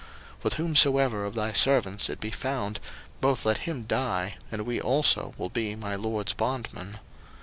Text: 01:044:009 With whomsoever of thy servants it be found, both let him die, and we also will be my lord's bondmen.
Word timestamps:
01:044:009 0.37 0.43
With 0.45 0.53
whomsoever 0.55 1.25
of 1.25 1.35
thy 1.35 1.53
servants 1.53 2.09
it 2.09 2.19
be 2.19 2.31
found, 2.31 2.79
both 3.21 3.45
let 3.45 3.59
him 3.69 3.83
die, 3.83 4.37
and 4.51 4.63
we 4.65 4.81
also 4.81 5.35
will 5.37 5.49
be 5.49 5.75
my 5.75 5.93
lord's 5.93 6.33
bondmen. 6.33 6.97